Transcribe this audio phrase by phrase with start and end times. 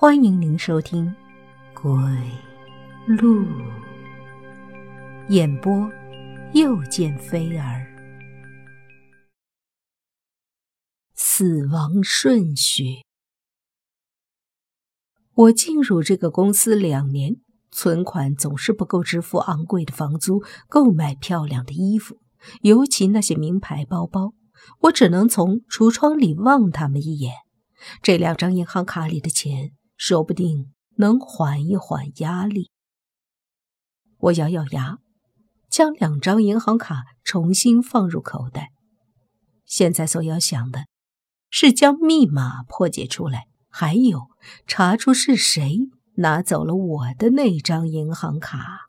[0.00, 1.04] 欢迎您收听
[1.74, 1.92] 《鬼
[3.06, 3.44] 路》
[5.28, 5.70] 演播，
[6.54, 7.86] 又见菲儿。
[11.14, 13.02] 死亡顺序。
[15.34, 17.36] 我进入这个公司两年，
[17.70, 22.16] 存款总是不够支付昂贵的房租，购买漂亮的衣服，
[22.62, 24.32] 尤其那些名牌包包，
[24.84, 27.34] 我只能从橱窗里望他们一眼。
[28.00, 29.72] 这两张银行卡里的钱。
[30.00, 32.70] 说不定能缓一缓压力。
[34.16, 34.98] 我咬咬牙，
[35.68, 38.72] 将两张银行卡重新放入口袋。
[39.66, 40.86] 现在所要想的，
[41.50, 44.28] 是将密码破解出来，还有
[44.66, 48.88] 查出是谁拿走了我的那张银行卡。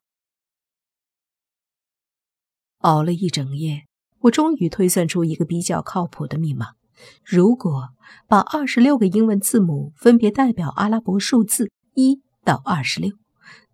[2.77, 3.85] 熬了一整夜，
[4.19, 6.75] 我终于推算出一个比较靠谱的密码。
[7.23, 7.89] 如果
[8.27, 13.15] 把二十六个英文字母分别代表阿拉伯数字一到二十六，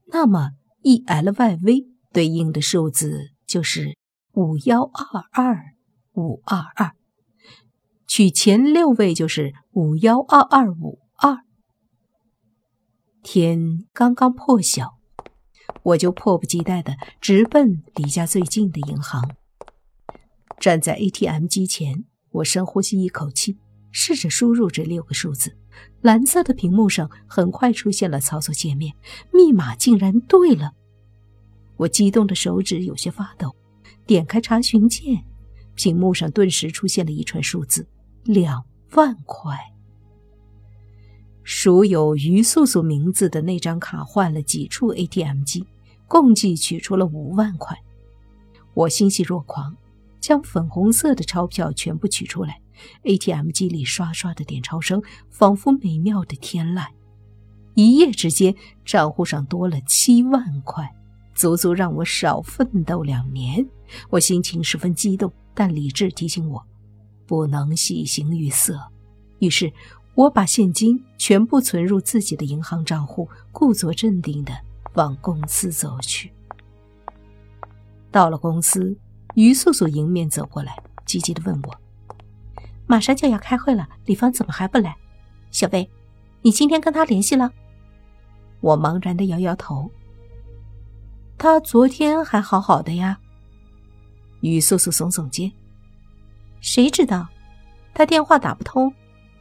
[0.07, 0.51] 那么
[0.81, 3.97] E L Y V 对应的数字就是
[4.33, 5.73] 五幺二二
[6.13, 6.93] 五二二，
[8.07, 11.39] 取前六位就是五幺二二五二。
[13.23, 14.97] 天刚刚破晓，
[15.83, 19.35] 我就迫不及待的直奔离家最近的银行，
[20.59, 22.05] 站在 ATM 机前。
[22.37, 23.57] 我深呼吸一口气，
[23.91, 25.55] 试着输入这六个数字。
[26.01, 28.93] 蓝色的屏幕上很快出现了操作界面，
[29.33, 30.71] 密码竟然对了。
[31.77, 33.55] 我激动的手指有些发抖，
[34.05, 35.23] 点开查询键，
[35.73, 37.87] 屏幕上顿时出现了一串数字：
[38.23, 39.57] 两万块。
[41.43, 45.65] 属有于素素名字的那张卡换了几处 ATM 机，
[46.07, 47.75] 共计取出了五万块。
[48.75, 49.75] 我欣喜若狂。
[50.27, 52.59] 将粉红色的钞票全部取出来
[53.03, 56.85] ，ATM 机里刷刷的点钞声，仿佛美妙的天籁。
[57.75, 60.93] 一夜之间，账户上多了七万块，
[61.33, 63.65] 足足让我少奋斗两年。
[64.09, 66.61] 我心情十分激动，但理智提醒我
[67.25, 68.77] 不能喜形于色。
[69.39, 69.71] 于是，
[70.13, 74.53] 我把现金全部存入自己的银行账户，故作镇定地
[74.95, 76.33] 往公司走去。
[78.11, 78.97] 到了公司。
[79.37, 80.75] 于素素迎面走过来，
[81.05, 81.79] 急急的问我
[82.87, 84.97] ：“马上就要开会了，李芳怎么还不来？”
[85.51, 85.87] 小薇，
[86.41, 87.53] 你今天跟他联系了？
[88.61, 89.91] 我茫然的摇摇头。
[91.37, 93.19] 他昨天还好好的呀。
[94.41, 95.51] 于素素耸耸肩
[96.59, 97.27] ：“谁知道，
[97.93, 98.91] 他电话打不通，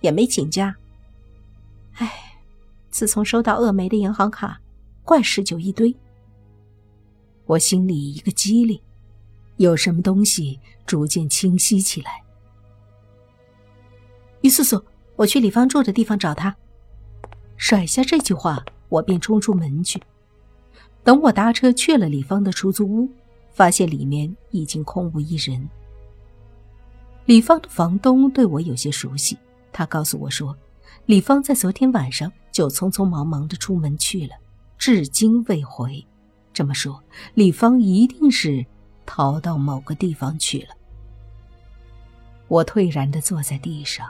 [0.02, 0.76] 也没请假。
[1.94, 2.12] 唉，
[2.90, 4.60] 自从收到恶梅的银行卡，
[5.04, 5.96] 怪事就一堆。”
[7.46, 8.78] 我心里一个机灵。
[9.56, 12.22] 有什么东西逐渐清晰起来。
[14.42, 14.84] 于素素，
[15.16, 16.54] 我去李芳住的地方找她。
[17.56, 20.00] 甩下这句话，我便冲出门去。
[21.02, 23.08] 等我搭车去了李芳的出租屋，
[23.52, 25.68] 发现里面已经空无一人。
[27.24, 29.36] 李芳的房东对我有些熟悉，
[29.72, 30.54] 他告诉我说，
[31.06, 34.34] 李芳在昨天晚上就匆匆忙忙的出门去了，
[34.76, 36.06] 至今未回。
[36.52, 37.02] 这么说，
[37.34, 38.64] 李芳一定是。
[39.06, 40.74] 逃到某个地方去了。
[42.48, 44.06] 我退然的坐在地上。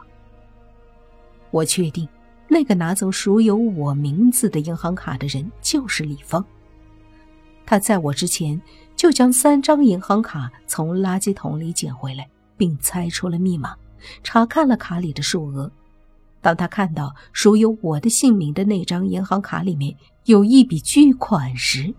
[1.51, 2.09] 我确定，
[2.49, 6.45] 那个拿走属有我名字的银行卡的人就是李芳。
[7.65, 8.61] 他在我之前
[8.95, 13.75] 就将三张银行卡从垃圾桶里捡回来，并猜出了密码，
[14.23, 15.71] 查看了卡里的数额。
[16.41, 19.97] 当他看到属有我的姓名的那张银行卡里面
[20.27, 21.93] 有一笔巨款时，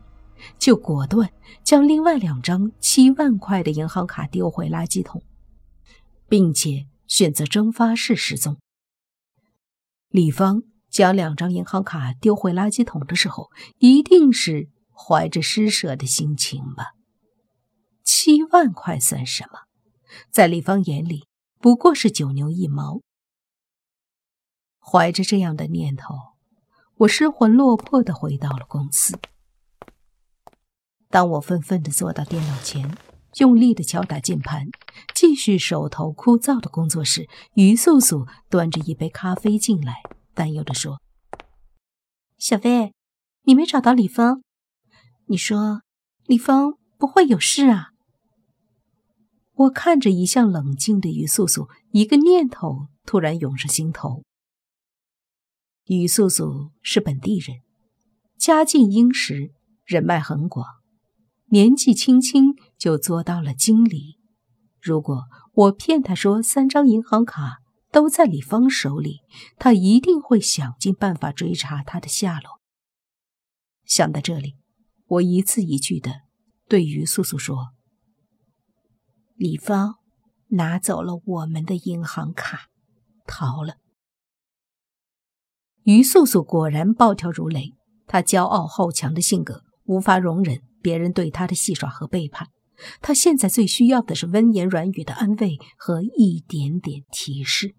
[0.58, 1.32] 就果断
[1.64, 5.24] 将另外两张七万块的银行卡丢回垃圾桶，
[6.28, 8.58] 并且选择蒸发式失踪。
[10.10, 13.50] 李芳将两张银行卡丢回垃圾桶的时候，
[13.80, 16.94] 一定是怀着施舍的心情吧？
[18.04, 19.60] 七万块算什么？
[20.32, 21.28] 在李芳眼里，
[21.60, 23.02] 不过是九牛一毛。
[24.80, 26.16] 怀着这样的念头，
[27.00, 29.20] 我失魂落魄的回到了公司。
[31.10, 32.98] 当我愤愤地坐到电脑前，
[33.38, 34.68] 用力地敲打键盘，
[35.14, 40.02] 继续手头枯燥的工作时，于素素端着一杯咖啡进来，
[40.34, 41.00] 担忧地说
[42.38, 42.94] ：“小飞，
[43.44, 44.42] 你没找到李芳？
[45.28, 45.82] 你说
[46.26, 47.92] 李芳不会有事啊？”
[49.56, 54.24] 我看着一向冷静的于素素，一个念头突然涌上心头。
[55.86, 57.62] 于素素是本地人，
[58.38, 59.52] 家境殷实，
[59.86, 60.77] 人脉很广。
[61.50, 64.18] 年纪轻轻就做到了经理。
[64.82, 65.24] 如果
[65.54, 67.60] 我骗他说三张银行卡
[67.92, 69.22] 都在李芳手里，
[69.58, 72.60] 他一定会想尽办法追查他的下落。
[73.86, 74.56] 想到这里，
[75.08, 76.22] 我一字一句的
[76.68, 77.70] 对于素素说
[79.36, 79.96] ：“李芳
[80.50, 82.68] 拿走了我们的银行卡，
[83.26, 83.78] 逃了。”
[85.84, 87.74] 于素素果然暴跳如雷，
[88.06, 92.48] 她骄傲好强的性格无法容忍别人对他的戏耍和背叛。
[93.02, 97.74] 他现在最需要的是温言软语的安慰和一点点提示。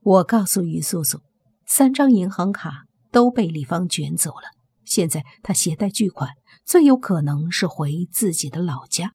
[0.00, 1.20] 我告诉于素素，
[1.66, 4.48] 三张银行卡都被李芳卷走了。
[4.84, 6.30] 现在她携带巨款，
[6.64, 9.12] 最有可能是回自己的老家，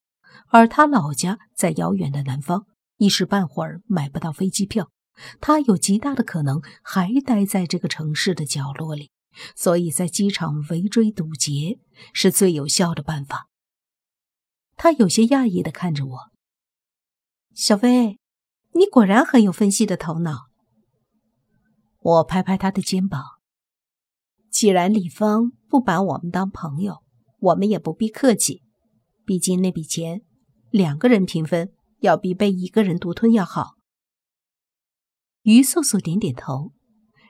[0.50, 2.66] 而她老家在遥远的南方，
[2.98, 4.90] 一时半会儿买不到飞机票。
[5.42, 9.12] 他有极大的可能还待在这个城市的角落里，
[9.56, 11.80] 所以在机场围追堵截
[12.14, 13.48] 是最有效的办法。
[14.76, 16.32] 他有些讶异的看着我
[17.54, 18.20] ：“小飞，
[18.74, 20.50] 你果然很有分析的头脑。”
[22.00, 23.22] 我拍拍他的肩膀
[24.50, 27.04] ：“既然李芳不把我们当朋友，
[27.40, 28.64] 我们也不必客气。
[29.26, 30.22] 毕竟那笔钱，
[30.70, 33.76] 两个人平分，要比被一个人独吞要好。”
[35.44, 36.72] 于素素点点头，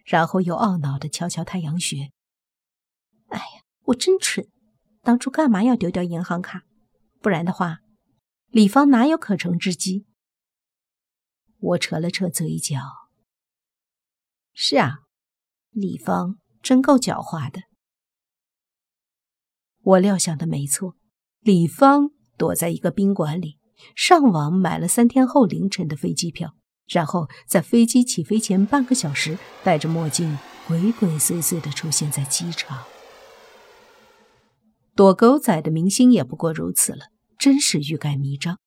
[0.09, 2.11] 然后又懊恼的敲敲太阳穴。
[3.27, 4.49] 哎呀，我真蠢，
[5.03, 6.63] 当初干嘛要丢掉银行卡？
[7.21, 7.81] 不然的话，
[8.49, 10.07] 李芳哪有可乘之机？
[11.59, 12.79] 我扯了扯嘴角。
[14.51, 15.01] 是啊，
[15.69, 17.61] 李芳真够狡猾的。
[19.81, 20.95] 我料想的没错，
[21.41, 23.59] 李芳躲在一个宾馆里，
[23.95, 26.55] 上网买了三天后凌晨的飞机票。
[26.89, 30.37] 然后在飞机起飞前半个小时，戴着墨镜，
[30.67, 32.83] 鬼鬼祟祟地出现在机场。
[34.95, 37.05] 躲狗仔的明星也不过如此了，
[37.37, 38.57] 真是欲盖弥彰。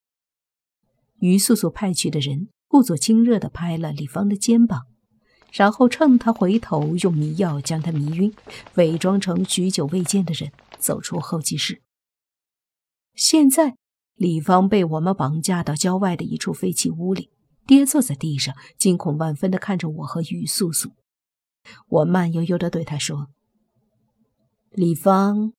[1.19, 4.87] 于素素派去的人故作亲热地拍了李芳的肩膀，
[5.53, 8.33] 然后趁他回头，用迷药将他迷晕，
[8.77, 11.83] 伪装成许久未见的人，走出候机室。
[13.15, 13.77] 现在，
[14.15, 17.31] 李芳被我们绑架到郊外的一处废弃屋里。
[17.67, 20.93] 跌坐在地上，惊恐万分的看着我和于素素。
[21.89, 23.29] 我慢悠悠的对他说
[24.71, 25.53] ：“李芳，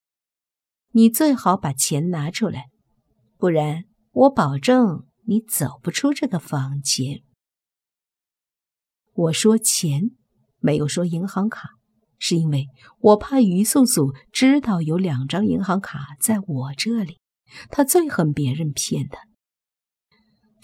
[0.92, 2.66] 你最好把钱拿出来，
[3.38, 7.24] 不然我保证你走不出这个房间。”
[9.16, 10.12] 我说钱，
[10.60, 11.70] 没有说银行卡，
[12.20, 12.68] 是因为
[13.00, 17.20] 我怕于素素知道有两张银行卡在我这里，
[17.70, 19.20] 她最恨别人骗她。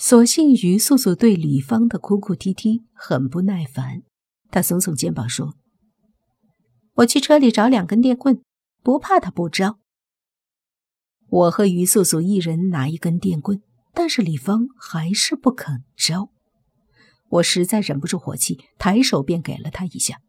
[0.01, 4.01] 所幸于素素对李芳的哭哭啼啼很不耐烦，
[4.49, 5.55] 她耸耸肩膀说
[6.95, 8.41] ：“我去车里找两根电棍，
[8.81, 9.77] 不怕他不招。”
[11.27, 13.61] 我和于素素一人拿一根电棍，
[13.93, 16.29] 但是李芳还是不肯招。
[17.27, 20.21] 我实在忍不住火气，抬手便给了他一下。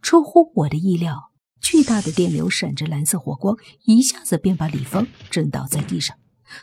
[0.00, 6.16] 出乎我的意料，巨大的电流闪着蓝色火光，一下子便把李芳震倒在地上。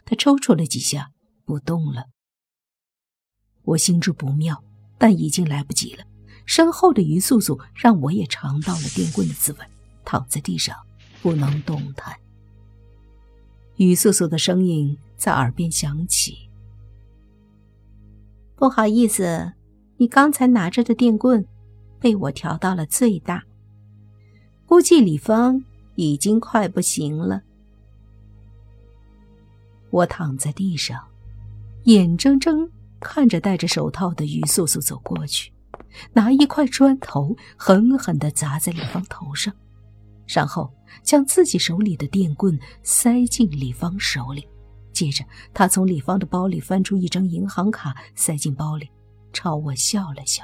[0.05, 1.11] 他抽搐了几下，
[1.43, 2.05] 不动了。
[3.69, 4.63] 我心知不妙，
[4.97, 6.03] 但已经来不及了。
[6.45, 9.59] 身后的于素素让我也尝到了电棍的滋味，
[10.03, 10.75] 躺在地上
[11.21, 12.17] 不能动弹。
[13.75, 16.49] 于素素的声音在耳边响起
[18.57, 19.53] ：“不好意思，
[19.97, 21.45] 你刚才拿着的电棍
[21.99, 23.43] 被我调到了最大，
[24.65, 25.63] 估计李芳
[25.93, 27.43] 已经快不行了。”
[29.91, 31.05] 我躺在地上，
[31.83, 32.67] 眼睁睁。
[32.99, 35.51] 看着戴着手套的于素素走过去，
[36.13, 39.53] 拿一块砖头狠狠地砸在李芳头上，
[40.27, 44.47] 然后将自己手里的电棍塞进李芳手里。
[44.91, 48.89] 接着，他从李芳的包里翻出一张银行卡，塞进包里，
[49.31, 50.43] 朝我笑了笑。